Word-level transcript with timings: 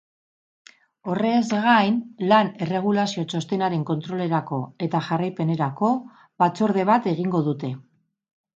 Horrez 1.11 1.41
gain, 1.65 1.99
lan 2.31 2.49
erregulazio 2.67 3.25
txostenaren 3.33 3.85
kontrolerako 3.91 4.61
eta 4.89 5.03
jarraipenerako 5.11 5.93
batzorde 6.45 6.91
bat 6.95 7.11
egingo 7.17 7.47
dute. 7.53 7.75